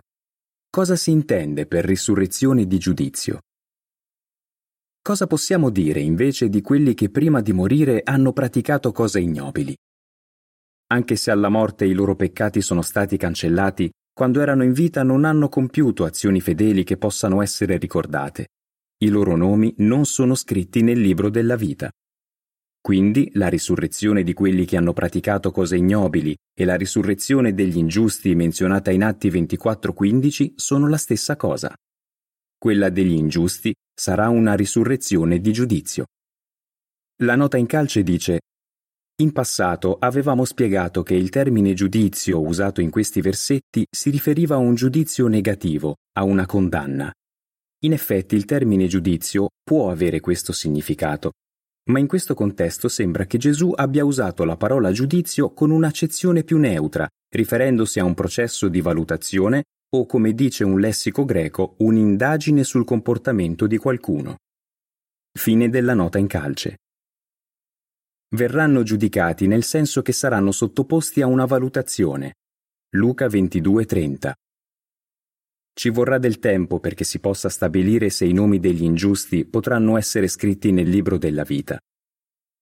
Cosa 0.69 0.95
si 0.95 1.11
intende 1.11 1.65
per 1.65 1.87
risurrezione 1.87 2.67
di 2.67 2.77
giudizio? 2.77 3.41
Cosa 5.01 5.27
possiamo 5.27 5.71
dire 5.71 6.01
invece 6.01 6.51
di 6.51 6.61
quelli 6.61 6.93
che 6.93 7.09
prima 7.09 7.41
di 7.41 7.55
morire 7.55 8.03
hanno 8.05 8.35
praticato 8.35 8.93
cose 8.93 9.21
ignobili? 9.21 9.75
Anche 10.93 11.15
se 11.15 11.31
alla 11.31 11.49
morte 11.49 11.85
i 11.85 11.93
loro 11.93 12.17
peccati 12.17 12.61
sono 12.61 12.83
stati 12.83 13.17
cancellati, 13.17 13.91
quando 14.13 14.41
erano 14.41 14.65
in 14.65 14.73
vita 14.73 15.05
non 15.05 15.25
hanno 15.25 15.49
compiuto 15.49 16.05
azioni 16.05 16.41
fedeli 16.41 16.83
che 16.83 16.97
possano 16.97 17.43
essere 17.43 17.77
ricordate. 17.79 18.49
I 19.03 19.09
loro 19.09 19.37
nomi 19.37 19.73
non 19.79 20.05
sono 20.05 20.35
scritti 20.35 20.83
nel 20.83 21.01
libro 21.01 21.31
della 21.31 21.55
vita. 21.57 21.91
Quindi 22.83 23.31
la 23.35 23.49
risurrezione 23.49 24.25
di 24.25 24.33
quelli 24.33 24.65
che 24.65 24.77
hanno 24.77 24.93
praticato 24.93 25.53
cose 25.53 25.77
ignobili 25.77 26.35
e 26.53 26.65
la 26.65 26.75
risurrezione 26.75 27.55
degli 27.55 27.77
ingiusti 27.77 28.35
menzionata 28.35 28.91
in 28.91 29.05
Atti 29.05 29.31
24:15 29.31 30.55
sono 30.57 30.89
la 30.89 30.97
stessa 30.97 31.37
cosa. 31.37 31.73
Quella 32.59 32.91
degli 32.91 33.13
ingiusti 33.13 33.73
sarà 33.95 34.29
una 34.29 34.55
risurrezione 34.55 35.41
di 35.41 35.53
giudizio. 35.53 36.07
La 37.23 37.37
nota 37.37 37.59
in 37.59 37.67
calce 37.67 38.03
dice 38.03 38.41
in 39.21 39.33
passato 39.33 39.97
avevamo 39.99 40.47
spiegato 40.47 41.03
che 41.03 41.15
il 41.15 41.29
termine 41.29 41.75
giudizio 41.75 42.41
usato 42.41 42.81
in 42.81 42.89
questi 42.89 43.21
versetti 43.21 43.87
si 43.91 44.09
riferiva 44.09 44.55
a 44.55 44.59
un 44.59 44.75
giudizio 44.75 45.27
negativo, 45.27 45.97
a 46.17 46.25
una 46.25 46.47
condanna. 46.47 47.13
In 47.85 47.93
effetti 47.93 48.35
il 48.35 48.47
termine 48.47 48.87
giudizio 48.87 49.49
può 49.63 49.91
avere 49.91 50.21
questo 50.21 50.53
significato, 50.53 51.33
ma 51.91 51.99
in 51.99 52.07
questo 52.07 52.33
contesto 52.33 52.89
sembra 52.89 53.27
che 53.27 53.37
Gesù 53.37 53.73
abbia 53.75 54.05
usato 54.05 54.45
la 54.45 54.57
parola 54.57 54.91
giudizio 54.91 55.53
con 55.53 55.71
un'accezione 55.71 56.43
più 56.43 56.57
neutra, 56.57 57.07
riferendosi 57.29 58.01
a 58.01 58.05
un 58.05 58.15
processo 58.15 58.69
di 58.69 58.81
valutazione 58.81 59.65
o, 59.97 60.07
come 60.07 60.33
dice 60.33 60.65
un 60.65 60.81
lessico 60.81 61.27
greco, 61.27 61.75
un'indagine 61.79 62.65
sul 62.65 62.85
comportamento 62.85 63.67
di 63.67 63.77
qualcuno. 63.77 64.37
Fine 65.39 65.69
della 65.69 65.95
nota 65.95 66.19
in 66.19 66.27
calce 66.27 66.77
verranno 68.37 68.83
giudicati 68.83 69.47
nel 69.47 69.65
senso 69.65 70.03
che 70.03 70.13
saranno 70.13 70.53
sottoposti 70.53 71.21
a 71.21 71.27
una 71.27 71.47
valutazione. 71.47 72.35
Luca 72.91 73.27
22:30. 73.27 74.33
Ci 75.73 75.89
vorrà 75.89 76.19
del 76.19 76.39
tempo 76.39 76.79
perché 76.81 77.05
si 77.05 77.21
possa 77.21 77.49
stabilire 77.49 78.11
se 78.11 78.27
i 78.27 78.33
nomi 78.33 78.59
degli 78.59 78.83
ingiusti 78.83 79.45
potranno 79.45 79.97
essere 79.97 80.29
scritti 80.29 80.73
nel 80.73 80.89
libro 80.89 81.17
della 81.17 81.45
vita. 81.45 81.79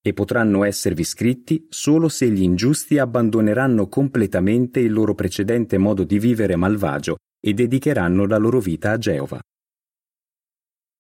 E 0.01 0.13
potranno 0.13 0.65
esservi 0.65 1.05
scritti 1.05 1.67
solo 1.69 2.09
se 2.09 2.31
gli 2.31 2.43
ingiusti 2.43 2.99
abbandoneranno 2.99 3.89
completamente 3.89 4.81
il 4.81 4.93
loro 4.93 5.15
precedente 5.15 5.77
modo 5.77 6.05
di 6.05 6.19
vivere 6.19 6.55
malvagio 6.55 7.17
e 7.41 7.53
dedicheranno 7.55 8.27
la 8.27 8.37
loro 8.37 8.61
vita 8.61 8.93
a 8.93 8.99
Geova. 8.99 9.41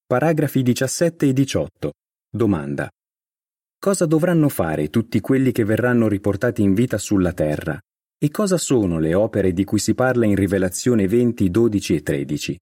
Paragrafi 0.07 0.62
17 0.62 1.26
e 1.26 1.33
18. 1.33 1.92
Domanda. 2.31 2.88
Cosa 3.80 4.06
dovranno 4.06 4.48
fare 4.48 4.90
tutti 4.90 5.20
quelli 5.20 5.52
che 5.52 5.64
verranno 5.64 6.08
riportati 6.08 6.62
in 6.62 6.74
vita 6.74 6.98
sulla 6.98 7.32
terra? 7.32 7.78
E 8.20 8.28
cosa 8.28 8.58
sono 8.58 8.98
le 8.98 9.14
opere 9.14 9.52
di 9.52 9.62
cui 9.62 9.78
si 9.78 9.94
parla 9.94 10.26
in 10.26 10.34
Rivelazione 10.34 11.06
20, 11.06 11.48
12 11.48 11.94
e 11.94 12.02
13? 12.02 12.58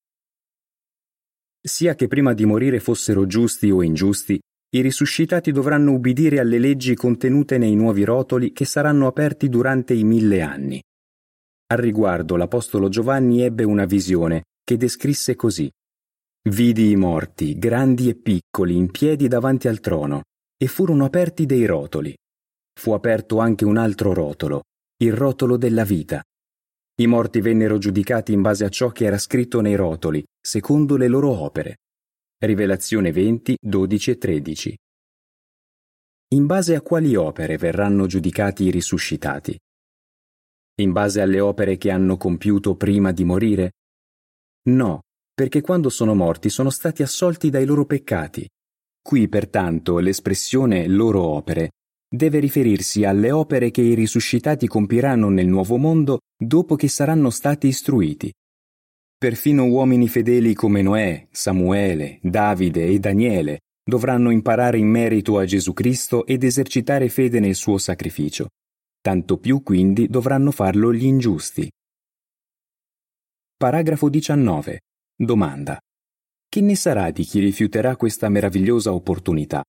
Sia 1.59 1.95
che 1.95 2.07
prima 2.07 2.35
di 2.35 2.45
morire 2.45 2.81
fossero 2.81 3.25
giusti 3.25 3.71
o 3.71 3.83
ingiusti, 3.83 4.39
i 4.77 4.81
risuscitati 4.83 5.53
dovranno 5.53 5.93
ubbidire 5.93 6.39
alle 6.39 6.59
leggi 6.59 6.95
contenute 6.95 7.57
nei 7.57 7.75
nuovi 7.75 8.05
rotoli 8.05 8.53
che 8.53 8.67
saranno 8.67 9.07
aperti 9.07 9.49
durante 9.49 9.95
i 9.95 10.05
mille 10.05 10.43
anni. 10.43 10.83
Al 11.69 11.79
riguardo 11.79 12.37
l'Apostolo 12.37 12.91
Giovanni 12.91 13.41
ebbe 13.41 13.65
una 13.65 13.87
visione 13.87 14.43
che 14.63 14.77
descrisse 14.77 15.35
così. 15.35 15.71
Vidi 16.51 16.91
i 16.91 16.97
morti, 16.97 17.59
grandi 17.59 18.11
e 18.11 18.17
piccoli, 18.17 18.77
in 18.77 18.91
piedi 18.91 19.29
davanti 19.29 19.67
al 19.67 19.81
trono, 19.81 20.23
e 20.59 20.67
furono 20.67 21.05
aperti 21.05 21.45
dei 21.45 21.67
rotoli. 21.67 22.17
Fu 22.79 22.93
aperto 22.93 23.39
anche 23.39 23.65
un 23.65 23.77
altro 23.77 24.13
rotolo, 24.13 24.63
il 25.03 25.13
rotolo 25.13 25.57
della 25.57 25.85
vita. 25.85 26.23
I 26.99 27.07
morti 27.07 27.41
vennero 27.41 27.77
giudicati 27.79 28.33
in 28.33 28.41
base 28.41 28.65
a 28.65 28.69
ciò 28.71 28.89
che 28.91 29.05
era 29.05 29.19
scritto 29.19 29.61
nei 29.61 29.75
rotoli, 29.75 30.25
secondo 30.41 30.97
le 30.97 31.09
loro 31.09 31.31
opere. 31.31 31.77
Rivelazione 32.39 33.13
20, 33.13 33.57
12 33.61 34.11
e 34.11 34.19
13. 34.19 34.79
In 36.29 36.47
base 36.47 36.75
a 36.75 36.81
quali 36.81 37.15
opere 37.15 37.57
verranno 37.57 38.07
giudicati 38.07 38.65
i 38.65 38.71
risuscitati? 38.71 39.59
In 40.79 40.93
base 40.93 41.21
alle 41.21 41.41
opere 41.41 41.77
che 41.77 41.91
hanno 41.91 42.17
compiuto 42.17 42.77
prima 42.77 43.13
di 43.13 43.25
morire? 43.25 43.73
No, 44.69 45.03
perché 45.33 45.61
quando 45.61 45.89
sono 45.89 46.15
morti 46.15 46.49
sono 46.51 46.71
stati 46.71 47.03
assolti 47.03 47.51
dai 47.51 47.65
loro 47.65 47.85
peccati 47.85 48.47
Qui 49.07 49.29
pertanto 49.29 50.01
l'espressione 50.01 50.89
loro 50.89 51.23
opere 51.23 51.75
deve 52.13 52.41
riferirsi 52.41 53.05
alle 53.05 53.31
opere 53.31 53.71
che 53.71 53.81
i 53.81 53.95
risuscitati 53.95 54.67
compiranno 54.67 55.29
nel 55.29 55.47
nuovo 55.47 55.77
mondo 55.77 56.23
dopo 56.37 56.75
che 56.75 56.89
saranno 56.89 57.31
stati 57.31 57.69
istruiti. 57.69 58.33
Perfino 59.17 59.65
uomini 59.67 60.09
fedeli 60.09 60.55
come 60.55 60.83
Noè, 60.83 61.29
Samuele, 61.31 62.19
Davide 62.21 62.89
e 62.89 62.99
Daniele 62.99 63.61
dovranno 63.81 64.31
imparare 64.31 64.79
in 64.79 64.89
merito 64.89 65.39
a 65.39 65.45
Gesù 65.45 65.73
Cristo 65.73 66.27
ed 66.27 66.43
esercitare 66.43 67.09
fede 67.09 67.39
nel 67.39 67.55
suo 67.55 67.79
sacrificio. 67.79 68.49
Tanto 69.01 69.39
più 69.39 69.63
quindi 69.63 70.09
dovranno 70.09 70.51
farlo 70.51 70.93
gli 70.93 71.05
ingiusti. 71.05 71.71
Paragrafo 73.57 74.09
19. 74.09 74.81
Domanda. 75.15 75.79
Che 76.57 76.63
ne 76.63 76.75
sarà 76.75 77.11
di 77.11 77.23
chi 77.23 77.39
rifiuterà 77.41 77.97
questa 77.97 78.31
meravigliosa 78.31 78.91
opportunità? 78.95 79.63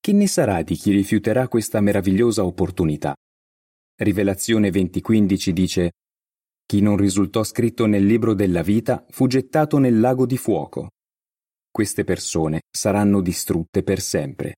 Che 0.00 0.12
ne 0.14 0.26
sarà 0.26 0.62
di 0.62 0.74
chi 0.76 0.92
rifiuterà 0.92 1.46
questa 1.46 1.82
meravigliosa 1.82 2.42
opportunità? 2.42 3.14
Rivelazione 3.96 4.70
2015 4.70 5.52
dice 5.52 5.90
Chi 6.64 6.80
non 6.80 6.96
risultò 6.96 7.44
scritto 7.44 7.84
nel 7.84 8.06
libro 8.06 8.32
della 8.32 8.62
vita 8.62 9.04
fu 9.10 9.26
gettato 9.26 9.76
nel 9.76 10.00
lago 10.00 10.24
di 10.24 10.38
fuoco. 10.38 10.88
Queste 11.70 12.04
persone 12.04 12.62
saranno 12.74 13.20
distrutte 13.20 13.82
per 13.82 14.00
sempre. 14.00 14.54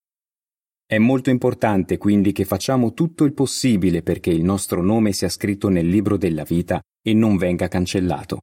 È 0.86 0.98
molto 0.98 1.30
importante 1.30 1.98
quindi 1.98 2.30
che 2.30 2.44
facciamo 2.44 2.94
tutto 2.94 3.24
il 3.24 3.34
possibile 3.34 4.04
perché 4.04 4.30
il 4.30 4.44
nostro 4.44 4.80
nome 4.80 5.12
sia 5.12 5.28
scritto 5.28 5.68
nel 5.68 5.88
libro 5.88 6.16
della 6.16 6.44
vita 6.44 6.80
e 7.04 7.14
non 7.14 7.36
venga 7.36 7.66
cancellato. 7.66 8.42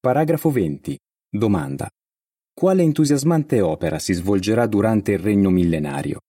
Paragrafo 0.00 0.52
20. 0.52 0.96
Domanda. 1.28 1.90
Quale 2.54 2.82
entusiasmante 2.84 3.60
opera 3.60 3.98
si 3.98 4.12
svolgerà 4.12 4.68
durante 4.68 5.10
il 5.10 5.18
regno 5.18 5.50
millenario? 5.50 6.20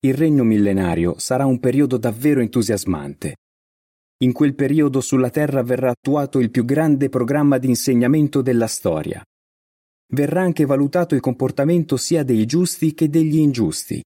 Il 0.00 0.14
regno 0.14 0.42
millenario 0.42 1.20
sarà 1.20 1.46
un 1.46 1.60
periodo 1.60 1.98
davvero 1.98 2.40
entusiasmante. 2.40 3.36
In 4.24 4.32
quel 4.32 4.56
periodo 4.56 5.00
sulla 5.00 5.30
Terra 5.30 5.62
verrà 5.62 5.90
attuato 5.90 6.40
il 6.40 6.50
più 6.50 6.64
grande 6.64 7.08
programma 7.08 7.58
di 7.58 7.68
insegnamento 7.68 8.42
della 8.42 8.66
storia. 8.66 9.24
Verrà 10.12 10.42
anche 10.42 10.64
valutato 10.64 11.14
il 11.14 11.20
comportamento 11.20 11.96
sia 11.96 12.24
dei 12.24 12.44
giusti 12.44 12.92
che 12.92 13.08
degli 13.08 13.38
ingiusti. 13.38 14.02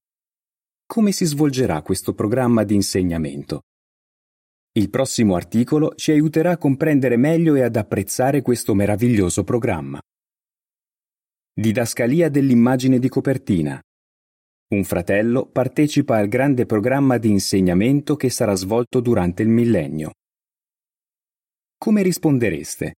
Come 0.85 1.11
si 1.11 1.25
svolgerà 1.25 1.81
questo 1.81 2.13
programma 2.13 2.63
di 2.65 2.75
insegnamento? 2.75 3.61
Il 4.77 4.89
prossimo 4.89 5.35
articolo 5.35 5.95
ci 5.95 6.11
aiuterà 6.11 6.51
a 6.51 6.57
comprendere 6.57 7.15
meglio 7.15 7.55
e 7.55 7.61
ad 7.61 7.77
apprezzare 7.77 8.41
questo 8.41 8.73
meraviglioso 8.73 9.45
programma. 9.45 10.01
Didascalia 11.53 12.27
dell'immagine 12.27 12.99
di 12.99 13.07
copertina. 13.07 13.81
Un 14.73 14.83
fratello 14.83 15.45
partecipa 15.45 16.17
al 16.17 16.27
grande 16.27 16.65
programma 16.65 17.17
di 17.17 17.29
insegnamento 17.29 18.17
che 18.17 18.29
sarà 18.29 18.53
svolto 18.55 18.99
durante 18.99 19.43
il 19.43 19.47
millennio. 19.47 20.11
Come 21.77 22.03
rispondereste? 22.03 22.95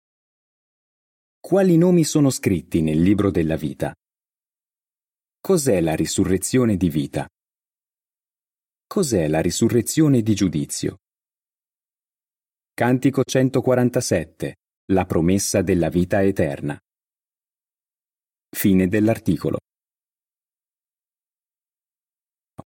Quali 1.41 1.75
nomi 1.75 2.05
sono 2.05 2.29
scritti 2.29 2.81
nel 2.81 3.01
libro 3.01 3.31
della 3.31 3.57
vita? 3.57 3.93
Cos'è 5.41 5.81
la 5.81 5.93
risurrezione 5.93 6.77
di 6.77 6.89
vita? 6.89 7.27
Cos'è 8.87 9.27
la 9.27 9.41
risurrezione 9.41 10.21
di 10.21 10.33
giudizio? 10.33 10.99
Cantico 12.77 13.23
147. 13.23 14.55
La 14.91 15.05
promessa 15.05 15.61
della 15.61 15.87
vita 15.87 16.21
eterna. 16.21 16.77
Fine 18.53 18.89
dell'articolo. 18.89 19.59